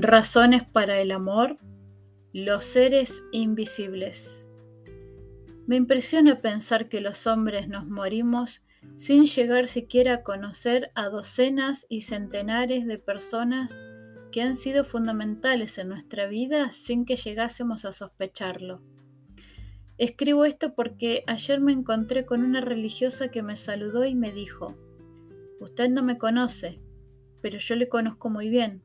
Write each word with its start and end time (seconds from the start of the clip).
Razones 0.00 0.62
para 0.64 1.00
el 1.00 1.10
amor, 1.10 1.58
los 2.32 2.64
seres 2.64 3.24
invisibles. 3.32 4.46
Me 5.66 5.74
impresiona 5.74 6.40
pensar 6.40 6.88
que 6.88 7.00
los 7.00 7.26
hombres 7.26 7.66
nos 7.66 7.88
morimos 7.88 8.64
sin 8.94 9.26
llegar 9.26 9.66
siquiera 9.66 10.14
a 10.14 10.22
conocer 10.22 10.92
a 10.94 11.08
docenas 11.08 11.84
y 11.88 12.02
centenares 12.02 12.86
de 12.86 12.98
personas 12.98 13.82
que 14.30 14.40
han 14.40 14.54
sido 14.54 14.84
fundamentales 14.84 15.78
en 15.78 15.88
nuestra 15.88 16.28
vida 16.28 16.70
sin 16.70 17.04
que 17.04 17.16
llegásemos 17.16 17.84
a 17.84 17.92
sospecharlo. 17.92 18.80
Escribo 19.96 20.44
esto 20.44 20.76
porque 20.76 21.24
ayer 21.26 21.58
me 21.58 21.72
encontré 21.72 22.24
con 22.24 22.44
una 22.44 22.60
religiosa 22.60 23.32
que 23.32 23.42
me 23.42 23.56
saludó 23.56 24.04
y 24.04 24.14
me 24.14 24.30
dijo, 24.30 24.76
Usted 25.58 25.88
no 25.88 26.04
me 26.04 26.18
conoce, 26.18 26.80
pero 27.42 27.58
yo 27.58 27.74
le 27.74 27.88
conozco 27.88 28.30
muy 28.30 28.48
bien. 28.48 28.84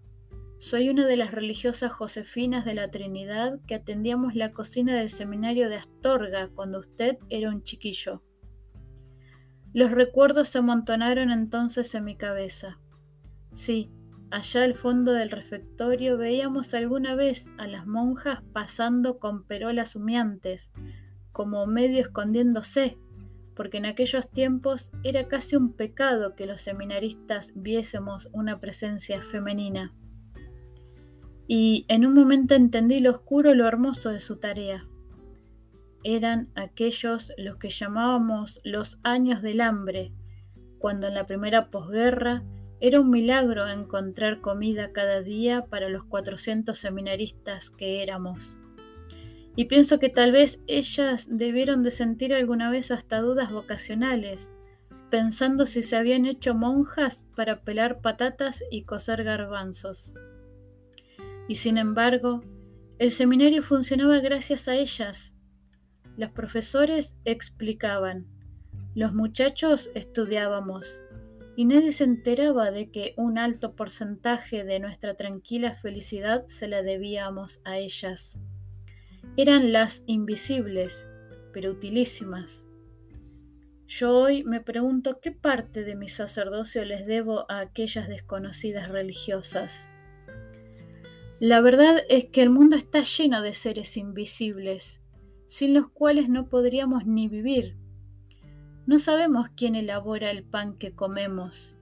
Soy 0.64 0.88
una 0.88 1.06
de 1.06 1.18
las 1.18 1.34
religiosas 1.34 1.92
josefinas 1.92 2.64
de 2.64 2.74
la 2.74 2.90
Trinidad 2.90 3.60
que 3.68 3.76
atendíamos 3.76 4.34
la 4.34 4.54
cocina 4.54 4.96
del 4.96 5.10
seminario 5.10 5.68
de 5.68 5.76
Astorga 5.76 6.48
cuando 6.56 6.80
usted 6.80 7.18
era 7.30 7.50
un 7.50 7.64
chiquillo. 7.64 8.24
Los 9.74 9.92
recuerdos 9.92 10.48
se 10.48 10.60
amontonaron 10.60 11.32
entonces 11.32 11.94
en 11.96 12.06
mi 12.06 12.16
cabeza. 12.16 12.80
Sí, 13.52 13.92
allá 14.32 14.64
al 14.64 14.74
fondo 14.74 15.12
del 15.12 15.32
refectorio 15.32 16.18
veíamos 16.18 16.74
alguna 16.74 17.14
vez 17.14 17.48
a 17.58 17.68
las 17.68 17.86
monjas 17.86 18.42
pasando 18.54 19.20
con 19.20 19.44
perolas 19.44 19.98
humeantes, 19.98 20.72
como 21.34 21.68
medio 21.68 22.00
escondiéndose, 22.00 22.98
porque 23.54 23.80
en 23.80 23.86
aquellos 23.86 24.30
tiempos 24.32 24.94
era 25.04 25.28
casi 25.28 25.58
un 25.58 25.74
pecado 25.74 26.36
que 26.36 26.46
los 26.46 26.62
seminaristas 26.62 27.52
viésemos 27.54 28.30
una 28.32 28.62
presencia 28.62 29.22
femenina. 29.22 29.94
Y 31.48 31.86
en 31.88 32.06
un 32.06 32.14
momento 32.14 32.56
entendí 32.56 33.00
lo 33.00 33.12
oscuro 33.12 33.52
y 33.52 33.56
lo 33.56 33.68
hermoso 33.68 34.10
de 34.10 34.22
su 34.22 34.38
tarea. 34.38 34.86
Eran 36.04 36.50
aquellos 36.56 37.32
los 37.38 37.58
que 37.58 37.70
llamábamos 37.70 38.60
los 38.64 39.00
años 39.04 39.42
del 39.42 39.62
hambre, 39.62 40.12
cuando 40.80 41.08
en 41.08 41.14
la 41.14 41.26
primera 41.26 41.70
posguerra 41.70 42.44
era 42.82 43.00
un 43.00 43.10
milagro 43.10 43.66
encontrar 43.70 44.42
comida 44.42 44.92
cada 44.92 45.22
día 45.22 45.66
para 45.68 45.88
los 45.88 46.04
400 46.04 46.78
seminaristas 46.78 47.70
que 47.70 48.04
éramos. 48.04 48.58
Y 49.56 49.66
pienso 49.66 50.00
que 50.00 50.10
tal 50.10 50.34
vez 50.34 50.62
ellas 50.68 51.28
debieron 51.30 51.84
de 51.84 51.92
sentir 51.92 52.34
alguna 52.34 52.70
vez 52.70 52.92
hasta 52.92 53.22
dudas 53.22 53.52
vocacionales, 53.52 54.50
pensando 55.10 55.66
si 55.68 55.84
se 55.84 55.96
habían 55.96 56.26
hecho 56.26 56.56
monjas 56.56 57.24
para 57.36 57.62
pelar 57.62 58.02
patatas 58.02 58.64
y 58.70 58.84
coser 58.84 59.24
garbanzos. 59.24 60.16
Y 61.48 61.56
sin 61.56 61.78
embargo, 61.78 62.44
el 63.00 63.12
seminario 63.12 63.64
funcionaba 63.64 64.20
gracias 64.20 64.68
a 64.68 64.76
ellas. 64.76 65.36
Los 66.16 66.32
profesores 66.32 67.18
explicaban, 67.26 68.28
los 68.96 69.14
muchachos 69.14 69.90
estudiábamos, 69.96 71.02
y 71.56 71.66
nadie 71.66 71.92
se 71.92 72.04
enteraba 72.04 72.72
de 72.72 72.90
que 72.90 73.14
un 73.18 73.38
alto 73.38 73.76
porcentaje 73.76 74.64
de 74.64 74.80
nuestra 74.80 75.16
tranquila 75.16 75.76
felicidad 75.76 76.46
se 76.48 76.68
la 76.68 76.82
debíamos 76.82 77.62
a 77.64 77.78
ellas. 77.78 78.40
Eran 79.38 79.72
las 79.72 80.04
invisibles, 80.08 81.08
pero 81.52 81.72
utilísimas. 81.72 82.68
Yo 83.88 84.18
hoy 84.18 84.44
me 84.44 84.62
pregunto 84.62 85.20
qué 85.20 85.32
parte 85.32 85.84
de 85.84 85.96
mi 85.96 86.10
sacerdocio 86.10 86.84
les 86.86 87.06
debo 87.06 87.50
a 87.50 87.60
aquellas 87.60 88.08
desconocidas 88.08 88.90
religiosas. 88.90 89.93
La 91.46 91.60
verdad 91.60 92.04
es 92.08 92.30
que 92.30 92.42
el 92.42 92.50
mundo 92.50 92.78
está 92.78 93.02
lleno 93.02 93.42
de 93.42 93.54
seres 93.54 93.98
invisibles, 93.98 95.02
sin 95.48 95.74
los 95.74 95.90
cuales 95.90 96.30
no 96.30 96.48
podríamos 96.48 97.06
ni 97.06 97.28
vivir. 97.28 97.76
No 98.86 98.98
sabemos 98.98 99.50
quién 99.54 99.76
elabora 99.76 100.32
el 100.32 100.46
pan 100.46 100.78
que 100.78 100.96
comemos, 100.96 101.76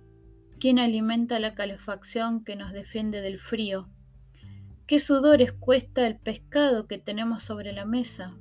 quién 0.59 0.79
alimenta 0.79 1.39
la 1.39 1.53
calefacción 1.53 2.43
que 2.43 2.55
nos 2.55 2.73
defiende 2.73 3.21
del 3.21 3.37
frío 3.37 3.87
¿Qué 4.87 4.97
sudores 4.97 5.51
cuesta 5.53 6.07
el 6.07 6.17
pescado 6.17 6.87
que 6.87 6.97
tenemos 6.97 7.43
sobre 7.43 7.71
la 7.71 7.85
mesa? 7.85 8.35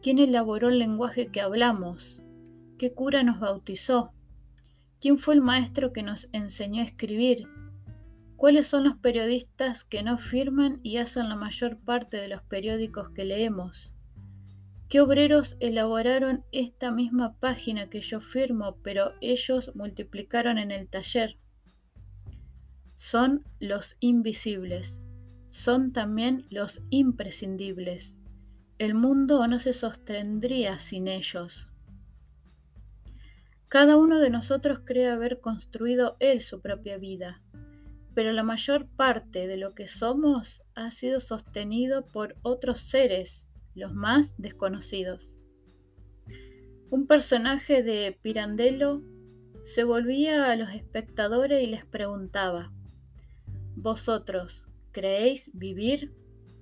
¿Quién 0.00 0.18
elaboró 0.18 0.70
el 0.70 0.78
lenguaje 0.78 1.26
que 1.26 1.42
hablamos? 1.42 2.22
¿Qué 2.78 2.94
cura 2.94 3.22
nos 3.22 3.38
bautizó? 3.38 4.14
¿Quién 4.98 5.18
fue 5.18 5.34
el 5.34 5.42
maestro 5.42 5.92
que 5.92 6.02
nos 6.02 6.30
enseñó 6.32 6.80
a 6.80 6.86
escribir? 6.86 7.48
¿Cuáles 8.36 8.66
son 8.66 8.84
los 8.84 8.96
periodistas 8.96 9.84
que 9.84 10.02
no 10.02 10.18
firman 10.18 10.80
y 10.82 10.98
hacen 10.98 11.28
la 11.28 11.36
mayor 11.36 11.78
parte 11.78 12.18
de 12.18 12.28
los 12.28 12.42
periódicos 12.42 13.10
que 13.10 13.24
leemos? 13.24 13.94
¿Qué 14.88 15.00
obreros 15.00 15.56
elaboraron 15.58 16.44
esta 16.52 16.90
misma 16.90 17.38
página 17.38 17.88
que 17.88 18.00
yo 18.00 18.20
firmo, 18.20 18.76
pero 18.82 19.12
ellos 19.20 19.72
multiplicaron 19.74 20.58
en 20.58 20.70
el 20.70 20.88
taller? 20.88 21.38
Son 22.94 23.44
los 23.58 23.96
invisibles 24.00 25.00
son 25.56 25.92
también 25.92 26.44
los 26.50 26.82
imprescindibles. 26.90 28.14
El 28.76 28.94
mundo 28.94 29.46
no 29.48 29.58
se 29.58 29.72
sostendría 29.72 30.78
sin 30.78 31.08
ellos. 31.08 31.70
Cada 33.68 33.96
uno 33.96 34.18
de 34.18 34.28
nosotros 34.28 34.80
cree 34.84 35.08
haber 35.08 35.40
construido 35.40 36.16
él 36.20 36.42
su 36.42 36.60
propia 36.60 36.98
vida, 36.98 37.42
pero 38.16 38.32
la 38.32 38.42
mayor 38.42 38.88
parte 38.88 39.46
de 39.46 39.58
lo 39.58 39.74
que 39.74 39.88
somos 39.88 40.62
ha 40.74 40.90
sido 40.90 41.20
sostenido 41.20 42.06
por 42.06 42.34
otros 42.40 42.80
seres, 42.80 43.46
los 43.74 43.92
más 43.92 44.34
desconocidos. 44.38 45.36
Un 46.88 47.06
personaje 47.06 47.82
de 47.82 48.18
Pirandello 48.22 49.02
se 49.64 49.84
volvía 49.84 50.50
a 50.50 50.56
los 50.56 50.70
espectadores 50.70 51.62
y 51.62 51.66
les 51.66 51.84
preguntaba, 51.84 52.72
Vosotros, 53.74 54.66
¿Creéis 54.92 55.50
vivir? 55.52 56.14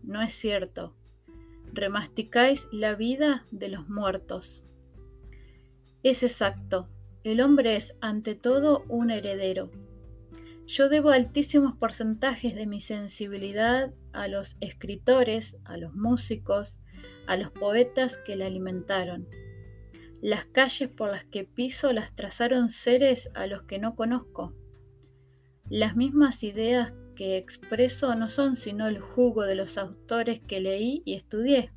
No 0.02 0.22
es 0.22 0.32
cierto. 0.32 0.96
Remasticáis 1.72 2.66
la 2.72 2.96
vida 2.96 3.46
de 3.52 3.68
los 3.68 3.88
muertos. 3.88 4.64
Es 6.02 6.24
exacto. 6.24 6.88
El 7.22 7.40
hombre 7.40 7.76
es 7.76 7.96
ante 8.00 8.34
todo 8.34 8.84
un 8.88 9.12
heredero. 9.12 9.70
Yo 10.66 10.88
debo 10.88 11.10
altísimos 11.10 11.76
porcentajes 11.76 12.54
de 12.54 12.66
mi 12.66 12.80
sensibilidad 12.80 13.92
a 14.12 14.28
los 14.28 14.56
escritores, 14.60 15.58
a 15.64 15.76
los 15.76 15.94
músicos, 15.94 16.78
a 17.26 17.36
los 17.36 17.50
poetas 17.50 18.16
que 18.16 18.36
la 18.36 18.46
alimentaron. 18.46 19.28
Las 20.22 20.46
calles 20.46 20.88
por 20.88 21.10
las 21.10 21.24
que 21.24 21.44
piso 21.44 21.92
las 21.92 22.14
trazaron 22.14 22.70
seres 22.70 23.30
a 23.34 23.46
los 23.46 23.64
que 23.64 23.78
no 23.78 23.94
conozco. 23.94 24.54
Las 25.68 25.96
mismas 25.96 26.42
ideas 26.42 26.94
que 27.14 27.36
expreso 27.36 28.14
no 28.14 28.30
son 28.30 28.56
sino 28.56 28.88
el 28.88 28.98
jugo 29.00 29.42
de 29.42 29.54
los 29.54 29.76
autores 29.76 30.40
que 30.40 30.60
leí 30.60 31.02
y 31.04 31.14
estudié. 31.14 31.72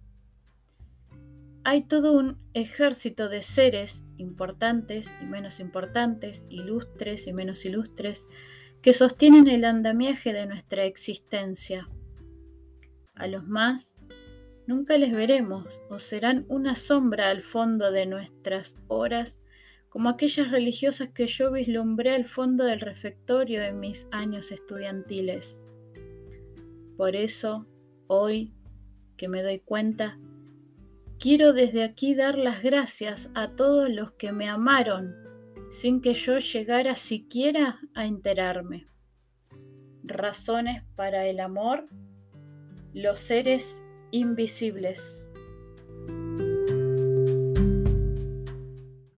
Hay 1.65 1.83
todo 1.83 2.13
un 2.13 2.37
ejército 2.53 3.27
de 3.27 3.41
seres 3.41 4.01
importantes 4.15 5.11
y 5.21 5.25
menos 5.25 5.59
importantes, 5.59 6.45
ilustres 6.49 7.27
y 7.27 7.33
menos 7.33 7.65
ilustres, 7.65 8.25
que 8.81 8.93
sostienen 8.93 9.47
el 9.47 9.65
andamiaje 9.65 10.33
de 10.33 10.45
nuestra 10.45 10.85
existencia. 10.85 11.89
A 13.15 13.27
los 13.27 13.47
más 13.47 13.95
nunca 14.67 14.97
les 14.97 15.13
veremos 15.13 15.65
o 15.89 15.99
serán 15.99 16.45
una 16.47 16.75
sombra 16.75 17.29
al 17.29 17.41
fondo 17.41 17.91
de 17.91 18.05
nuestras 18.05 18.75
horas 18.87 19.37
como 19.89 20.09
aquellas 20.09 20.51
religiosas 20.51 21.09
que 21.09 21.27
yo 21.27 21.51
vislumbré 21.51 22.13
al 22.13 22.25
fondo 22.25 22.65
del 22.65 22.81
refectorio 22.81 23.63
en 23.63 23.79
mis 23.79 24.07
años 24.11 24.51
estudiantiles. 24.51 25.65
Por 26.95 27.15
eso, 27.15 27.65
hoy 28.07 28.53
que 29.15 29.27
me 29.27 29.41
doy 29.41 29.59
cuenta, 29.59 30.19
quiero 31.19 31.53
desde 31.53 31.83
aquí 31.83 32.13
dar 32.13 32.37
las 32.37 32.61
gracias 32.61 33.31
a 33.33 33.55
todos 33.55 33.89
los 33.89 34.11
que 34.11 34.31
me 34.31 34.47
amaron 34.47 35.26
sin 35.69 36.01
que 36.01 36.13
yo 36.13 36.39
llegara 36.39 36.95
siquiera 36.95 37.79
a 37.93 38.05
enterarme. 38.05 38.87
Razones 40.03 40.83
para 40.95 41.25
el 41.25 41.39
amor, 41.39 41.87
los 42.93 43.19
seres 43.19 43.83
invisibles. 44.11 45.26